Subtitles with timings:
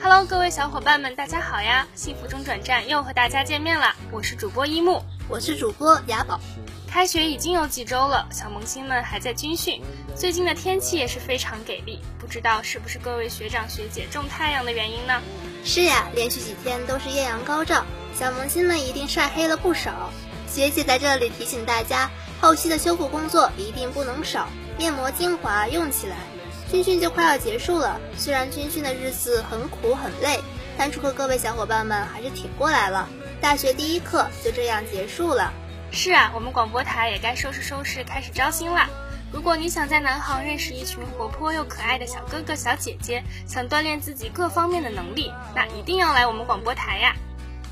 [0.00, 1.86] Hello，各位小伙伴们，大家好呀！
[1.94, 6.40] 幸福中转站又和大家见面了，我是主播一木，我是主播雅宝。
[6.94, 9.82] 开学已经有几周了，小萌新们还在军训。
[10.14, 15.20] 最近的天气也是非常给力，不知道是不是各位学长学姐种太阳的原因呢？
[15.64, 17.84] 是呀，连续几天都是艳阳高照，
[18.16, 20.08] 小萌新们一定晒黑了不少。
[20.48, 22.08] 学姐在这里提醒大家，
[22.40, 26.18] 后期的修复工作一定不能少，面膜精华用起来。
[26.70, 30.38] 军训就快要结束了，虽然军训的日子很苦很累，
[30.78, 33.08] 但祝贺各位小伙伴们还是挺过来了。
[33.40, 35.52] 大学第一课就这样结束了。
[35.94, 38.84] 是啊，我们广播台也该收拾收拾，开始招新了。
[39.32, 47.14] 如果你想在南航认识一群活泼又可爱的小哥哥小姐姐，想锻炼自己各方面的能力，那一定要来我们广播台呀！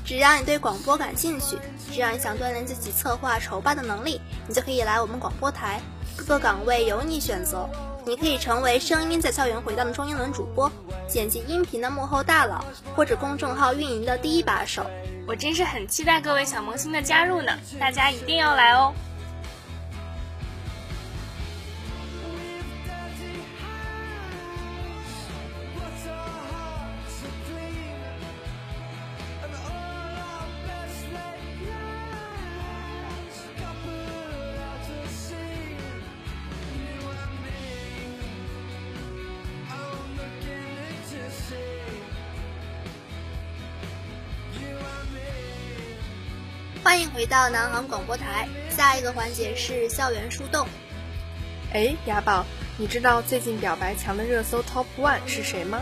[0.05, 1.57] 只要你对广播感兴趣，
[1.91, 5.81] 只要你想锻炼自己策划筹办的能力，你就可以来我们广播台，
[6.15, 7.69] 各个岗位由你选择。
[8.05, 10.69] 你可以成为声音在校园回荡的中英文主播，
[11.07, 12.63] 剪辑音频的幕后大佬，
[12.95, 14.85] 或者公众号运营的第一把手。
[15.25, 18.93] 我真是很期待各位小萌新的加入呢，大家一定要来哦！
[46.93, 50.67] 欢迎回到南航广播台，下一个环节是校园树洞。
[51.73, 52.45] 哎，雅宝，
[52.77, 55.81] 你知道最近表白墙的热搜 Top One 是谁吗？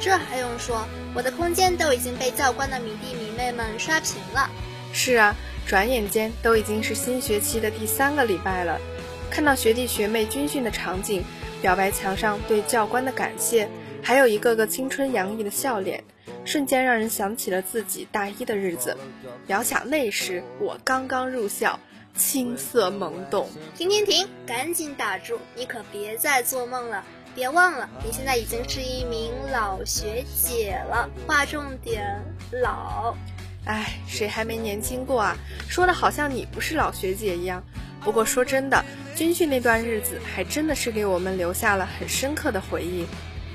[0.00, 4.48] 这还用说，我的空间都已经被教官的迷弟迷妹们刷屏了。
[4.92, 5.34] 是啊，
[5.66, 8.78] 转眼间都已经是新学期的第三个礼拜了，
[9.28, 11.24] 看到学弟学妹军训的场景，
[11.60, 13.68] 表白墙上对教官的感谢，
[14.00, 16.04] 还有一个个青春洋溢的笑脸。
[16.44, 18.96] 瞬间让人想起了自己大一的日子，
[19.46, 21.78] 遥想那时我刚刚入校，
[22.16, 23.48] 青涩懵懂。
[23.76, 25.38] 停停停，赶紧打住！
[25.54, 27.04] 你可别再做梦了，
[27.34, 31.08] 别忘了，你现在已经是一名老学姐了。
[31.26, 32.20] 划重点，
[32.50, 33.14] 老。
[33.64, 35.36] 哎，谁还没年轻过啊？
[35.68, 37.62] 说的好像你不是老学姐一样。
[38.00, 43.06] 不过说真的，军训那段日子还真的是给我们留下了很深刻的回忆。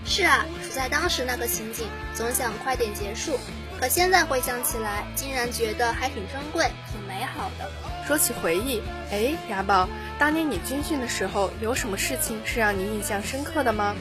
[0.07, 1.85] 是啊，处在当时那个情景，
[2.15, 3.37] 总想快点结束。
[3.79, 7.69] 可现在回想起来，竟然觉得还挺珍贵、挺美好的。
[8.07, 8.81] 说起回忆，
[9.11, 9.87] 哎，雅宝，
[10.17, 13.95] 当年你军训的时候，有什么事情是让你印象深刻的吗？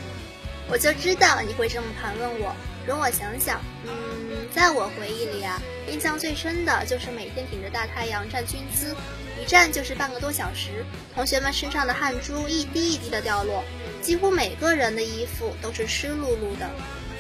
[0.71, 2.55] 我就知道你会这么盘问我。
[2.87, 8.95] 容我想想，嗯，在我回忆里啊，印象最深的就是每天顶着大太阳站军姿，
[9.43, 13.65] 一站就是半个多小时，同学们身上的汗珠一滴一滴的掉落。
[14.07, 16.71] 几乎每个人的衣服都是湿漉漉的。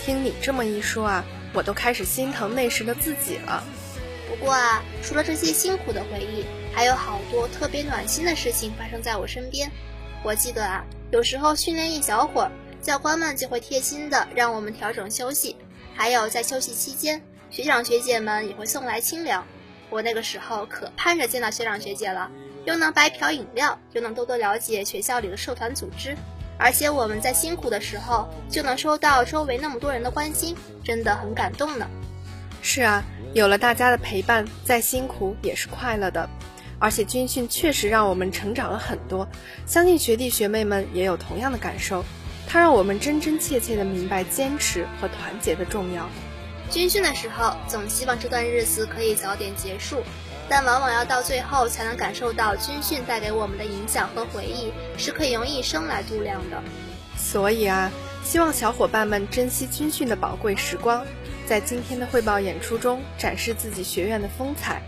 [0.00, 3.60] 听你这么一说啊，我都开始心疼那时的自己了。
[4.28, 9.68] 不过啊，除了这些辛苦的回忆，还有好多特别暖心的事情发生在我身边。
[10.22, 15.56] 我记得啊，有时候训练一小会儿，教官们就会贴心的让我们调整休息。
[15.92, 17.20] 还有在休息期间，
[17.50, 19.44] 学长学姐们也会送来清凉。
[19.90, 22.30] 我那个时候可盼着见到学长学姐了，
[22.64, 26.16] 又能白嫖饮料，又能多多了解学校里的社团组织。
[26.58, 31.86] 而且我们在辛苦的时候就能收到周围那么多人的关心，真的很感动呢。
[32.62, 33.02] 是啊，
[33.34, 36.28] 有了大家的陪伴，再辛苦也是快乐的。
[36.78, 39.26] 而且军训确实让我们成长了很多，
[39.66, 42.04] 相信学弟学妹们也有同样的感受。
[42.46, 46.08] 它让我们真真切切地明白坚持和团结的重要。
[46.70, 50.02] 军训的时候，总希望这段日子可以早点结束。
[50.48, 56.62] 但往往要到最后才能感受到军训带给我们的影响和回忆，是可以用一生来度量的。
[57.16, 57.90] 所以啊，
[58.24, 61.04] 希望小伙伴们珍惜军训的宝贵时光，
[61.46, 64.82] 在今天的汇报演出中展示自己学院的风采，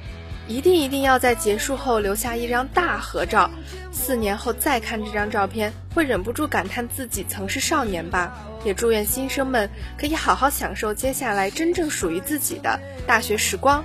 [0.46, 3.50] 一定一定要在结束后留下一张大合照。
[3.90, 8.32] 四年后再看这张照片，会忍不住感叹自己曾是少年吧。
[8.64, 13.84] 也祝愿新生们可以好好享受接下来真正属于自己的大学时光。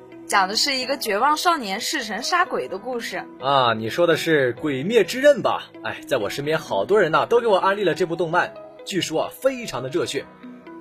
[0.31, 3.73] 讲的是一个绝望少年弑神杀鬼的故事啊。
[3.73, 5.65] 你说的是《鬼灭之刃》吧？
[5.83, 8.53] 哎，在我身边好多人呐，都给我安利了这部动漫，
[8.85, 10.25] 据说啊，非常的热血。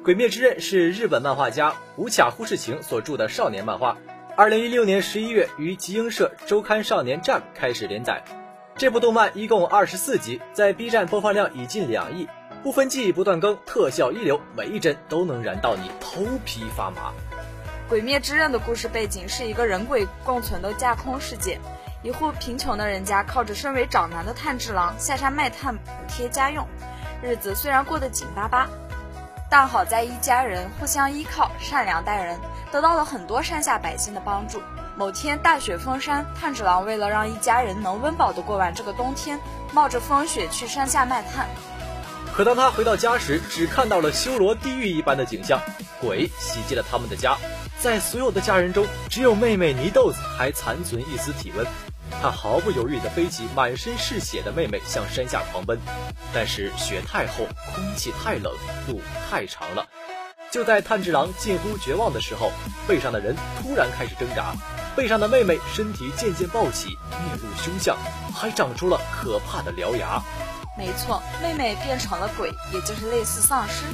[0.04, 3.98] 《鬼灭之刃》是日本漫画家无卡忽视晴所著的少年漫画，
[4.36, 8.22] 二零一六年十一月于集英社周刊少年站开始连载。
[8.76, 12.28] 这部动漫一共二十四集，在 B 站播放量已近两亿，
[12.62, 17.10] 不分季不断更，特效一流，每一帧都能燃到你头皮发麻。
[17.90, 21.58] 《鬼灭之刃》的故事背景是一个人鬼共存的架空世界，
[22.04, 26.64] 一户贫穷的人家靠着身为长男的炭治郎下山卖炭补贴家用，
[27.20, 28.68] 日子虽然过得紧巴巴，
[29.50, 32.38] 但好在一家人互相依靠，善良待人，
[32.70, 34.62] 得到了很多山下百姓的帮助。
[34.96, 39.36] 某天大雪封山，炭治郎为了让一家人能温饱的过完这个冬天，
[39.72, 41.48] 冒着风雪去山下卖炭。
[42.32, 45.60] 可当他回到家时，只看到了修罗地狱一般的景象，
[46.00, 47.36] 鬼袭击了他们的家。
[47.80, 51.66] 在所有的家人中，只有妹妹泥豆子还残存一丝体温。
[52.20, 55.78] 他毫不犹豫地背起满身是血的妹妹向山下狂奔，
[56.34, 58.52] 但是雪太厚，空气太冷，
[58.86, 59.00] 路
[59.30, 59.86] 太长了。
[60.50, 62.52] 就在炭治郎近乎绝望的时候，
[62.86, 64.52] 背上的人突然开始挣扎。
[64.94, 67.96] 背上的妹妹身体渐渐暴起，面露凶相，
[68.34, 70.22] 还长出了可怕的獠牙。
[70.76, 73.84] 没错，妹妹变成了鬼，也就是类似丧尸。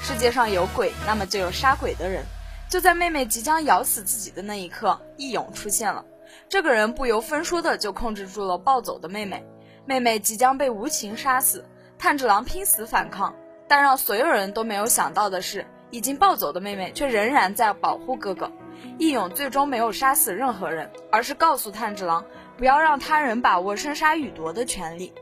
[0.00, 2.24] 世界上有鬼，那么就有杀鬼的人。
[2.68, 6.04] 就在妹妹即将咬死自己的那一刻，义勇出现了。
[6.48, 9.44] 这个人不由分说的就控制住了暴走的妹妹。
[9.84, 11.64] 妹妹即将被无情杀死，
[11.96, 13.34] 炭治郎拼死反抗，
[13.68, 18.50] 但让所有人都没有想到的是，已经暴走的妹妹却仍然在保护哥哥。
[18.98, 22.24] 义勇最终没有杀死任何人，而是告诉炭治郎，
[22.56, 25.12] 不要让他人把握生杀予夺的权利。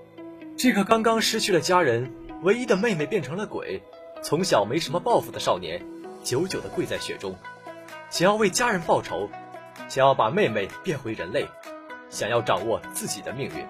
[0.57, 2.11] 这个刚刚失去了家人，
[2.43, 3.83] 唯一的妹妹变成了鬼，
[4.23, 5.85] 从小没什么抱负的少年，
[6.25, 7.37] 久久的跪在雪中，
[8.09, 9.29] 想要为家人报仇，
[9.91, 11.47] 想要把妹妹变回人类，
[12.09, 13.67] 想要掌握自己的命运，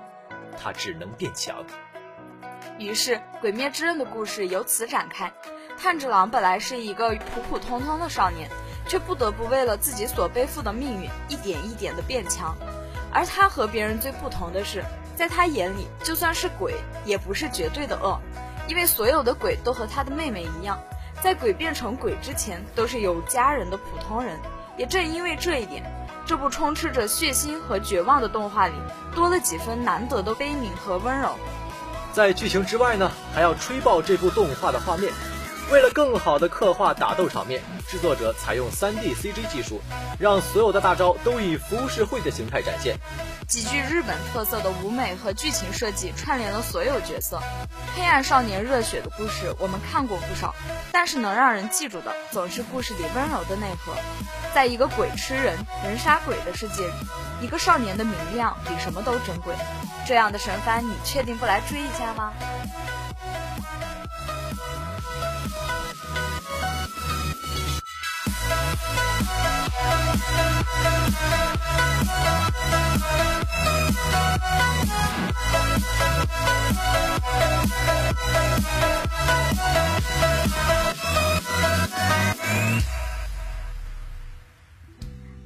[0.56, 1.65] 他只能变强。
[2.79, 5.33] 于是，《鬼灭之刃》的故事由此展开。
[5.77, 8.49] 炭治郎本来是一个普普通通的少年。
[8.87, 12.55] 却不得不为了自己所背负的命运，一点一点的变强。
[13.11, 14.85] 而他和别人最不同的是，
[15.17, 16.75] 在他眼里，就算是鬼，
[17.06, 18.21] 也不是绝对的恶，
[18.69, 20.79] 因为所有的鬼都和他的妹妹一样，
[21.25, 24.38] 在鬼变成鬼之前，都是有家人的普通人。
[24.76, 25.82] 也正因为这一点，
[26.26, 28.75] 这部充斥着血腥和绝望的动画里，
[29.15, 31.31] 多了几分难得的悲悯和温柔。
[32.12, 35.11] 在剧情之外呢，还要吹爆这部动画的画面。
[35.70, 39.81] 为了更好的刻画打斗场面，制作者采用 3D CG 技术，
[40.19, 42.96] 让所有的大招都以浮世绘的形态展现。
[43.49, 47.40] 极具日本特色的舞美和剧情设计串联了所有角色。
[47.96, 50.55] 黑暗少年热血的故事我们看过不少，
[50.93, 53.94] 但是能让人记住的总是故事里温柔的内核。
[54.55, 56.93] 在一个鬼吃人、人杀鬼的世界里，
[57.40, 59.55] 一个少年的明亮比什么都珍贵。
[60.06, 62.32] 这样的神番，你确定不来追一下吗？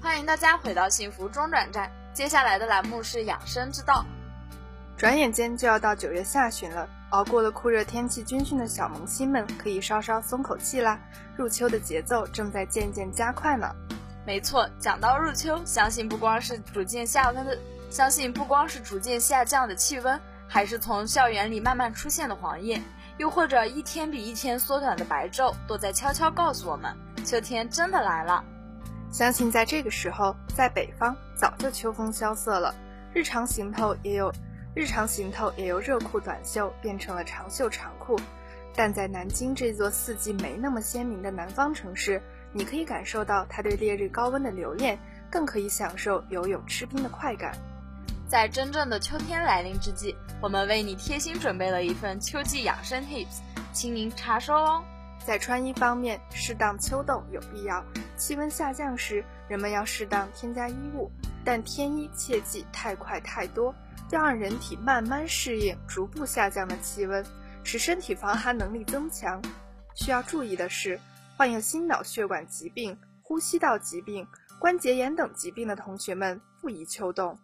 [0.01, 4.05] 欢迎大家回到幸福中转站，接下来的栏目是养生之道。
[4.97, 10.99] 转眼间就要到九月下旬了，熬过了酷热天气军训的小萌新们可以稍稍松口气啦。
[11.37, 13.73] 入秋的节奏正在渐渐加快呢。
[14.27, 17.59] 没错，讲到入秋，相信不光是逐渐下温的，
[17.91, 22.81] 相信不光是逐渐下降的气温，还是从校园里慢慢出现的黄叶，
[23.17, 26.95] 又或者一天比一天缩短的白昼，都在悄悄告诉我们，
[27.25, 28.45] 秋天真的来了。
[29.11, 32.75] 相信在这个时候，在北方早就秋风萧瑟了，
[33.15, 34.31] 日常行头也有
[34.75, 38.21] 日常行头也由热裤短袖变成了长袖长裤。
[38.77, 44.99] 但在南京这座四季没那么鲜明的南方城市，你可以感受到它对烈日高温的留恋，
[45.31, 47.53] 更可以享受游泳吃冰的快感。
[48.27, 53.41] 在真正的秋天来临之际，我们为你贴心准备了一份秋季养生 tips，
[53.73, 54.83] 请您查收哦。
[55.25, 57.85] 在穿衣方面，适当秋冻有必要。
[58.17, 61.11] 气温下降时，人们要适当添加衣物，
[61.45, 63.75] 但添衣切忌太快太多，
[64.11, 67.25] 要让人体慢慢适应逐步下降的气温。
[67.65, 69.43] 使身体防寒能力增强。
[69.95, 70.99] 需要注意的是，
[71.39, 74.27] 患有心脑血管疾病、呼吸道疾病、
[74.59, 77.39] 关节炎等疾病的同学们不宜秋冻。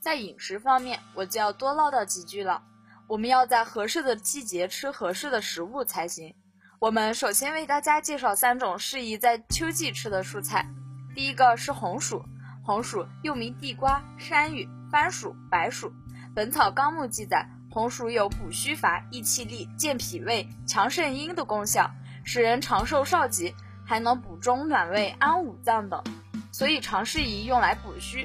[0.00, 2.62] 在饮食方面，我就要多唠叨几句了。
[3.06, 6.34] 我们要在合适的季节吃合适的食物才行。
[6.78, 10.66] 我们首先为大家介绍三种适宜在秋季吃的蔬菜。
[11.14, 12.24] 第一个是红薯，
[12.64, 15.90] 红薯又名地瓜、山芋、番薯、白薯。
[16.34, 21.90] 《本草纲目》记载，红薯有补虚乏、益气力、健脾胃、强肾阴的功效，
[22.30, 23.54] 使人长寿少疾，
[23.86, 26.04] 还能补中暖胃、安五脏等，
[26.52, 28.22] 所以常适宜用来补虚。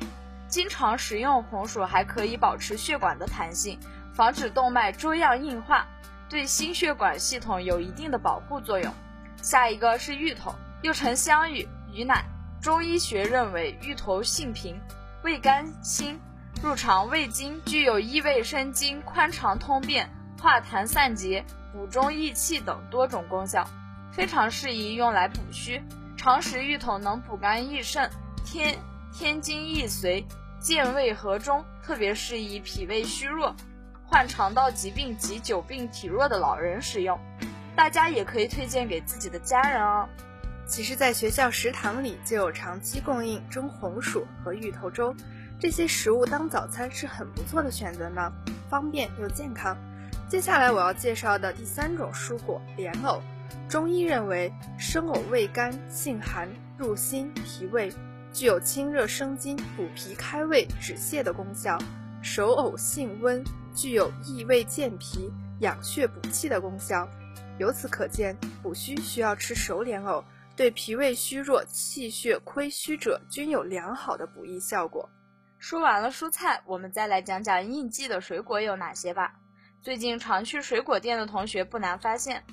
[0.49, 3.79] 经常食用红薯还可以保持血管的弹性，
[4.13, 5.87] 防止动脉粥样硬化。
[6.27, 8.93] 对心血管系统有一定的保护作用。
[9.41, 12.25] 下一个是芋头，又称香芋、芋奶。
[12.61, 14.77] 中医学认为，芋头性平，
[15.23, 16.19] 味甘辛，
[16.61, 20.09] 入肠胃经，具有益胃生津、宽肠通便、
[20.41, 21.41] 化痰散结、
[21.71, 23.65] 补中益气等多种功效，
[24.15, 25.81] 非常适宜用来补虚。
[26.15, 28.09] 常食芋头能补肝益肾、
[28.45, 28.77] 添
[29.11, 30.23] 添精益髓、
[30.59, 33.53] 健胃和中，特别适宜脾胃虚弱。
[34.05, 37.19] 患肠道疾病及久病体弱的老人使用，
[37.75, 40.07] 大家也可以推荐给自己的家人哦。
[40.67, 45.13] 其实，在学校食堂里就有长期供应蒸红薯和芋头粥，
[45.59, 48.31] 这些食物当早餐是很不错的选择呢，
[48.69, 49.75] 方便又健康。
[50.29, 53.21] 接下来我要介绍的第三种蔬果莲藕，
[53.69, 57.91] 中医认为生藕味甘性寒，入心脾胃，
[58.31, 61.77] 具有清热生津、补脾开胃、止泻的功效。
[62.21, 63.43] 熟藕性温。
[63.75, 65.31] 具有益胃健脾、
[65.61, 67.09] 养血补气的功效。
[67.57, 70.23] 由此可见，补虚需要吃熟莲藕，
[70.55, 75.09] 对脾胃虚弱、气血亏虚者均有良好的补益效果。
[75.57, 79.33] 说完了蔬菜，我们再来讲讲应季的水果有哪些吧。
[79.81, 82.43] 最近常去水果店的同学不难发现，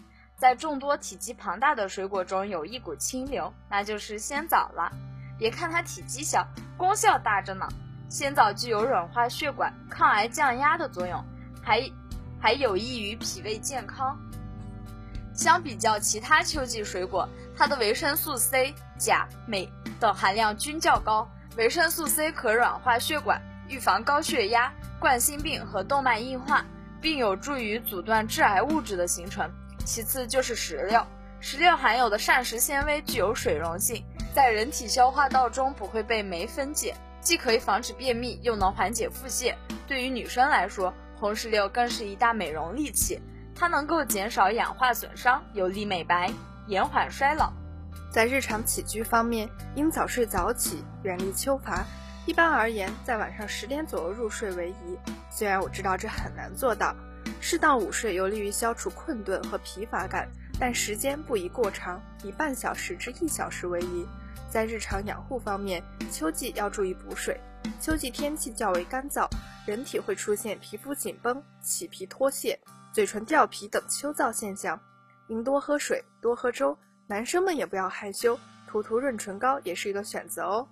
[0.41, 4.91] 在众多体积庞大的水果中，有一股清流，那就是鲜枣了。
[5.37, 7.69] 别看它体积小，功效大着呢。
[8.09, 11.23] 鲜枣具有软化血管、抗癌降压的作用，
[11.63, 11.83] 还
[12.41, 14.19] 还有益于脾胃健康。
[15.35, 19.71] 相比较其他秋季水果，它的维生素 C、钾、镁
[20.01, 21.31] 等含量均较高。
[21.59, 26.65] 维生素 C 可软化血管，预防高血压、冠心病和动脉硬化，
[26.99, 29.51] 并有助于阻断致癌物质的形成。
[29.91, 31.05] 其次就是石榴，
[31.41, 36.95] 石榴含有的膳食纤维具有水溶性，在人体消化道中不会被酶分解。
[37.21, 39.53] 既可以防止便秘，又能缓解腹泻。
[39.89, 43.21] 对于女生来说，红石榴更是一大美容利器。
[43.53, 46.31] 它能够减少氧化损伤，有利美白，
[46.69, 47.53] 延缓衰老。
[48.13, 51.85] 在日常起居方面，应早睡早起，远离秋乏。
[52.27, 54.97] 一般而言，在晚上十点左右入睡为宜。
[55.29, 56.95] 虽然我知道这很难做到，
[57.41, 60.29] 适当午睡有利于消除困顿和疲乏感，
[60.59, 64.07] 但时间不宜过长，以半小时至一小时为宜。
[64.51, 67.41] 在日常养护方面，秋季要注意补水。
[67.81, 69.27] 秋季天气较为干燥，
[69.67, 72.59] 人体会出现皮肤紧绷、起皮脱屑、
[72.93, 74.79] 嘴唇掉皮等秋燥现象，
[75.29, 76.77] 应多喝水，多喝粥。
[77.07, 80.69] 男生们也不要害羞，涂涂润唇膏也是一个选择哦。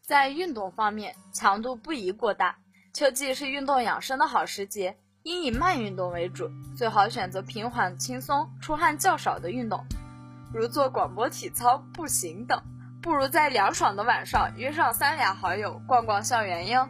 [0.00, 2.56] 在运动方面，强度不宜过大。
[2.92, 9.84] 秋季是运动养生的好时节，应以慢运动为主，最好选择平缓、轻松、出汗较少的运动，
[10.52, 12.60] 如做广播体操、步行等。
[13.00, 16.88] 不如在凉爽的晚上约上三俩好友逛逛校园哟。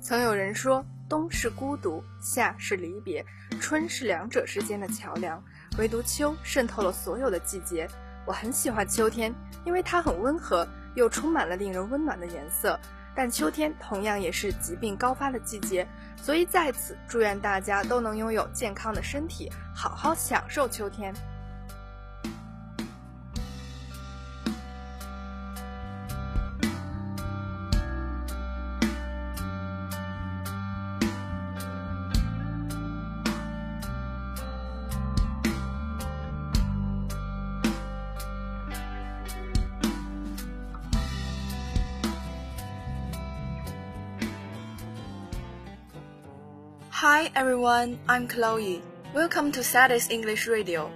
[0.00, 3.24] 曾有人说，冬是孤独，夏是离别，
[3.60, 5.42] 春是两者之间的桥梁，
[5.76, 7.88] 唯独秋渗透了所有的季节。
[8.24, 12.78] 我很喜欢秋天，因为它很温和，又充满了令人温暖的颜色。
[13.14, 21.14] 但秋天同样也是疾病高发的季节，所以在此祝愿大家都能拥有健康的身体，好好享受秋天。
[47.04, 48.80] Hi everyone, I'm Chloe.
[49.12, 50.90] Welcome to Satis English Radio.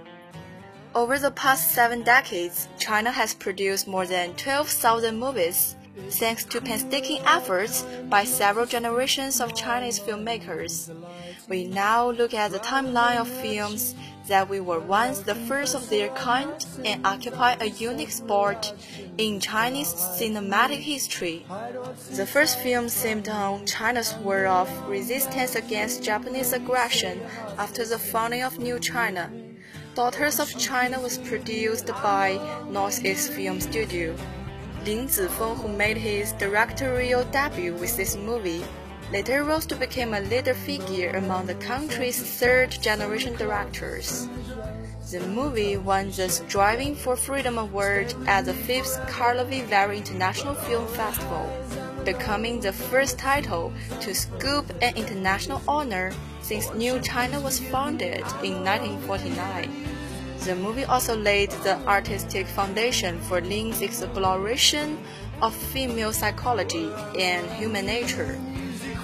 [0.95, 5.75] Over the past seven decades, China has produced more than 12,000 movies,
[6.09, 10.89] thanks to painstaking efforts by several generations of Chinese filmmakers.
[11.49, 13.95] We now look at the timeline of films
[14.27, 18.71] that we were once the first of their kind and occupy a unique spot
[19.17, 21.47] in Chinese cinematic history.
[22.11, 27.19] The first film seemed on China's war of resistance against Japanese aggression
[27.57, 29.31] after the founding of New China.
[29.95, 32.37] Daughters of China was produced by
[32.69, 34.15] Northeast Film Studio.
[34.85, 38.63] Lin Zifeng, who made his directorial debut with this movie,
[39.11, 44.29] later rose to become a leader figure among the country's third generation directors.
[45.11, 50.85] The movie won the Striving for Freedom Award at the fifth Karlovy Vary International Film
[50.89, 51.49] Festival,
[52.05, 56.11] becoming the first title to scoop an international honor
[56.41, 59.71] since New China was founded in 1949.
[60.45, 64.99] The movie also laid the artistic foundation for Ling's exploration
[65.41, 68.37] of female psychology and human nature.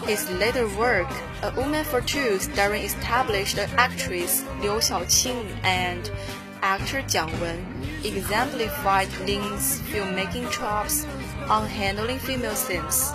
[0.06, 1.10] His later work,
[1.42, 6.12] A Woman for Two, starring established actress Liu Xiaoqing and
[6.62, 7.66] actor Jiang Wen,
[8.04, 11.06] exemplified Ling's filmmaking chops
[11.50, 13.14] on handling female themes.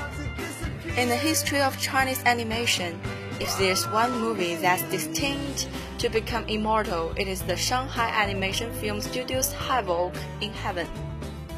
[0.96, 2.98] In the history of Chinese animation,
[3.38, 5.68] if there's one movie that's destined
[5.98, 10.88] to become immortal, it is the Shanghai Animation Film Studio's Havoc in Heaven.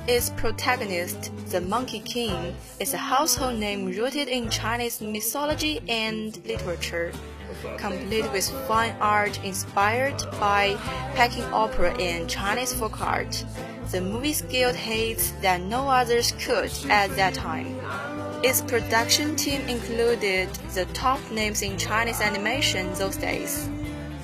[0.06, 7.12] Its protagonist, the Monkey King, is a household name rooted in Chinese mythology and literature,
[7.76, 10.74] complete with fine art inspired by
[11.14, 13.44] Peking opera and Chinese folk art.
[13.90, 17.78] The movie scaled heights that no others could at that time.
[18.42, 23.68] Its production team included the top names in Chinese animation those days.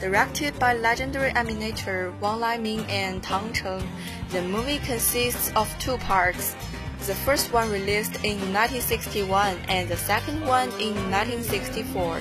[0.00, 3.86] Directed by legendary animator Wang Laiming and Tang Cheng,
[4.30, 6.56] the movie consists of two parts.
[7.08, 12.20] The first one released in 1961 and the second one in 1964.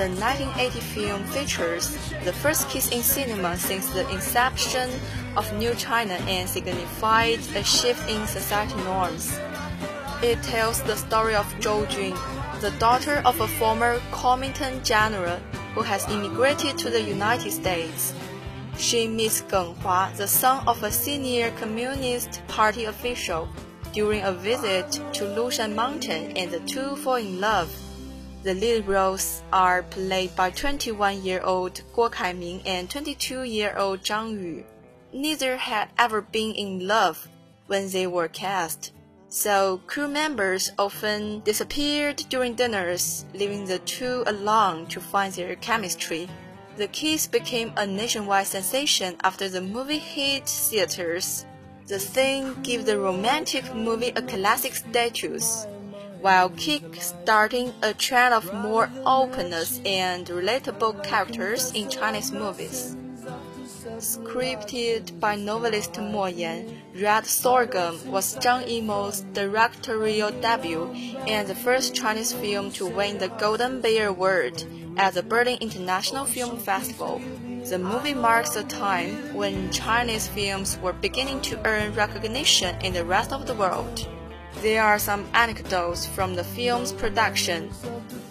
[0.00, 1.90] The 1980 film features
[2.24, 4.88] the first kiss in cinema since the inception
[5.36, 9.38] of New China and signified a shift in society norms.
[10.22, 12.16] It tells the story of Zhou Jun,
[12.62, 15.36] the daughter of a former Kuomintang general
[15.74, 18.14] who has immigrated to the United States.
[18.78, 23.50] She meets Geng Hua, the son of a senior Communist Party official,
[23.92, 27.70] during a visit to Lushan Mountain and the two fall in love.
[28.42, 34.64] The lead roles are played by 21-year-old Guo Kaiming and 22-year-old Zhang Yu.
[35.12, 37.28] Neither had ever been in love
[37.66, 38.92] when they were cast
[39.30, 46.28] so crew members often disappeared during dinners, leaving the two alone to find their chemistry.
[46.76, 51.44] The kiss became a nationwide sensation after the movie hit theaters.
[51.88, 55.66] The thing gave the romantic movie a classic status,
[56.20, 62.94] while kick-starting a trend of more openness and relatable characters in Chinese movies.
[63.96, 70.92] Scripted by novelist Mo Yan, Red Sorghum was Zhang Yimou's directorial debut
[71.26, 74.62] and the first Chinese film to win the Golden Bear Award
[74.98, 77.22] at the Berlin International Film Festival.
[77.66, 83.04] The movie marks a time when Chinese films were beginning to earn recognition in the
[83.04, 84.06] rest of the world.
[84.62, 87.70] There are some anecdotes from the film's production.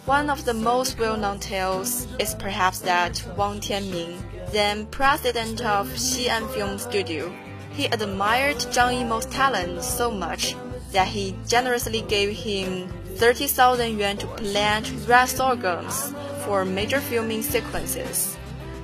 [0.05, 4.17] One of the most well-known tales is perhaps that Wang Tianming,
[4.51, 7.31] then president of Xi'an Film Studio.
[7.73, 10.55] He admired Zhang Yimou's talent so much
[10.91, 16.13] that he generously gave him 30,000 yuan to plant red sorghums
[16.45, 18.37] for major filming sequences,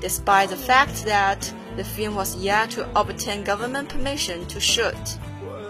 [0.04, 5.18] despite the fact that the film was yet to obtain government permission to shoot.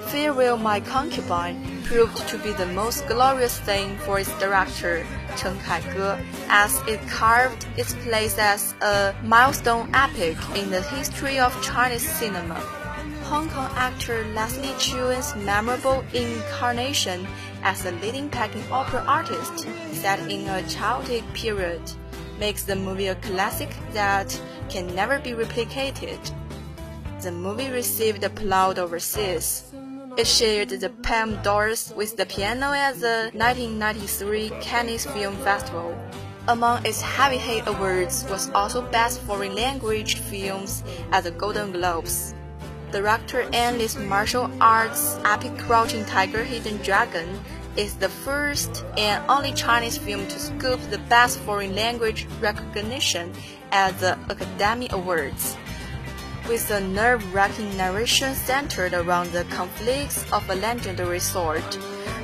[0.08, 5.06] Farewell My Concubine proved to be the most glorious thing for its director,
[5.38, 6.20] Chen Kaige,
[6.50, 12.60] as it carved its place as a milestone epic in the history of Chinese cinema.
[13.30, 17.28] Hong Kong actor Leslie Cheung's memorable incarnation
[17.62, 21.82] as a leading Peking opera artist set in a chaotic period
[22.40, 26.20] makes the movie a classic that can never be replicated.
[27.22, 29.64] The movie received applaud overseas.
[30.18, 35.98] It shared the Palme d'Ors with the piano at the 1993 Cannes Film Festival.
[36.48, 42.36] Among its heavyweight awards was also Best Foreign Language Films at the Golden Globes.
[42.92, 47.28] Director Anne's martial arts epic Crouching Tiger Hidden Dragon
[47.76, 53.34] is the first and only Chinese film to scoop the Best Foreign Language recognition
[53.72, 55.58] at the Academy Awards
[56.48, 61.64] with a nerve-wracking narration centered around the conflicts of a legendary sword.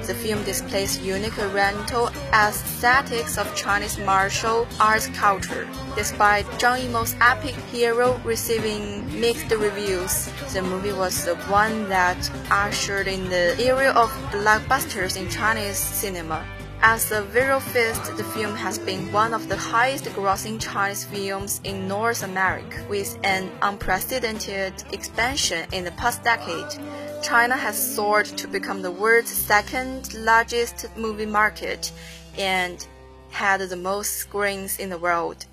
[0.09, 5.67] The film displays unique oriental aesthetics of Chinese martial arts culture.
[5.95, 12.17] Despite Zhang Yimou's epic hero receiving mixed reviews, the movie was the one that
[12.49, 16.43] ushered in the era of blockbusters in Chinese cinema.
[16.81, 21.61] As a visual feast, the film has been one of the highest grossing Chinese films
[21.65, 26.71] in North America, with an unprecedented expansion in the past decade.
[27.21, 31.91] China has soared to become the world's second largest movie market
[32.37, 32.87] and
[33.29, 35.45] had the most screens in the world.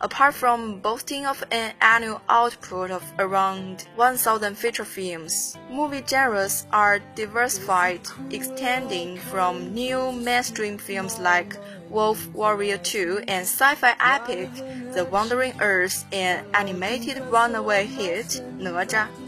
[0.00, 6.98] Apart from boasting of an annual output of around 1,000 feature films, movie genres are
[7.14, 11.56] diversified, extending from new mainstream films like
[11.88, 14.50] Wolf Warrior 2 and sci-fi epic
[14.92, 19.21] The Wandering Earth and animated runaway hit 吒.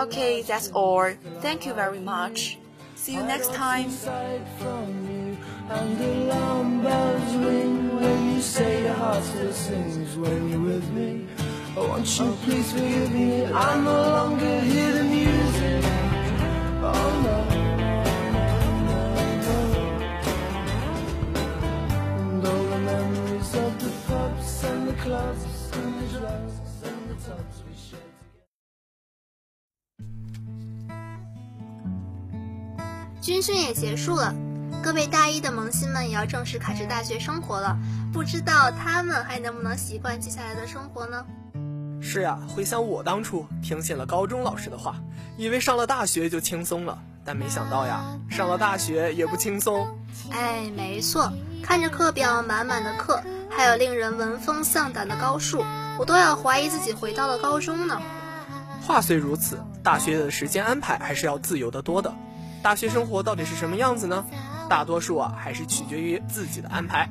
[0.00, 1.12] Okay, that's all.
[1.42, 2.56] Thank you very much.
[2.94, 3.90] See you next time.
[11.76, 12.00] Oh,
[12.44, 13.44] please forgive me?
[13.44, 14.60] I no longer.
[16.82, 17.36] Oh no.
[22.16, 26.59] And all the memories of the pubs and the clubs and the drugs
[33.20, 34.34] 军训也结束了，
[34.82, 37.76] 各位大一的萌新们也要正式开始大学生活了，
[38.14, 41.26] 不知道他们还能不能习惯接下来的生活呢？
[42.00, 44.96] 是呀，回想我当初听信了高中老师的话，
[45.36, 49.86] 以为上了大学就轻松了，但没想到呀，上了大学也不轻松。
[50.30, 51.30] 哎，没错，
[51.62, 55.62] 看着课表满满的课，还有令人闻风丧胆的高数，
[55.98, 58.00] 我都要怀疑自己回到了高中呢。
[58.80, 62.14] 话虽如此，大学的时间安排还是要自由得多的。
[62.62, 64.24] 大学生活到底是什么样子呢？
[64.68, 67.08] 大多数啊，还是取决于自己的安排。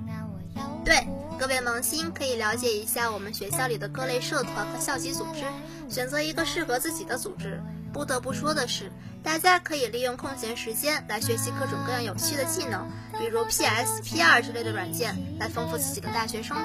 [0.85, 1.07] 对，
[1.39, 5.43] 各位萌新可以了解一下我们学校里的各类社团和校级组织，
[5.89, 7.61] 选择一个适合自己的组织。
[7.91, 8.91] 不得不说的是，
[9.23, 16.63] 大家可以利用空闲时间来学习各种各样有趣的技能，比如 PS、PR 之类的软件，来丰富自己的大学生活。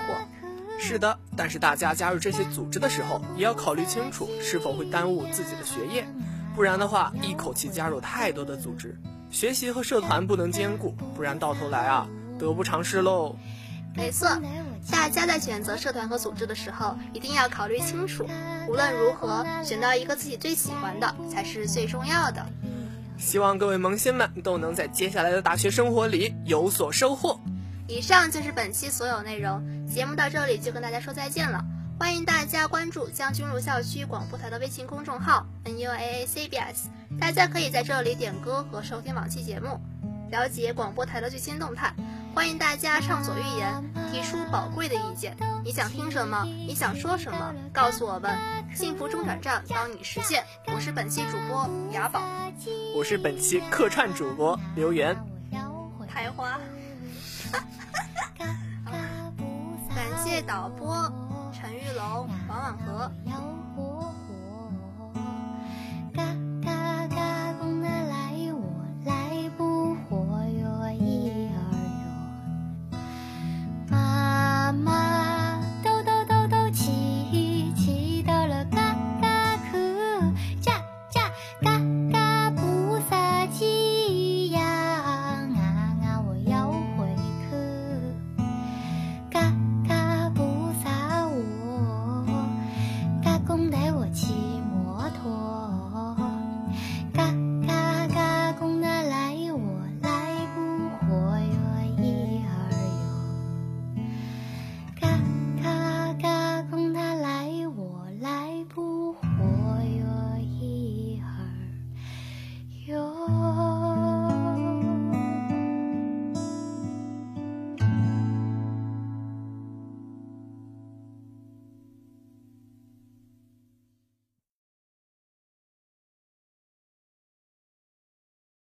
[0.79, 6.07] 是的，但是大家加入这些组织的时候，也要考虑清楚是否会耽误自己的学业。
[6.55, 8.97] 不然的话，一口气加入太多的组织，
[9.31, 12.07] 学习和社团不能兼顾，不然到头来啊，
[12.38, 13.35] 得不偿失喽。
[13.97, 14.29] 没错，
[14.90, 18.25] 大家在选择社团和组织的时候，一定要考虑清楚。
[18.69, 22.45] 无论如何，选到一个自己最喜欢的才是最重要的。
[23.19, 27.40] 希望各位萌新们都能在接下来的大学生活里有所收获。
[27.87, 31.64] 以上就是本期所有内容，节目到这里就跟大家说再见了。
[31.99, 36.89] 欢迎大家关注将军路校区广播台的微信公众号 n u a a c b s，
[37.21, 39.81] 大家可以在这里点歌和收听往期节目，
[40.31, 41.95] 了解广播台的最新动态。
[42.35, 45.37] 欢迎大家畅所欲言，提出宝贵的意见。
[45.65, 46.43] 你想听什么？
[46.45, 47.55] 你想说什么？
[47.73, 48.37] 告诉我们，
[48.75, 50.43] 幸福中转站帮你实现。
[50.75, 52.21] 我是本期主播雅宝，
[52.97, 55.17] 我是本期客串主播刘源，
[56.09, 56.59] 开花。
[59.95, 61.24] 感谢导播。
[62.64, 63.54] 陈玉龙、王婉和。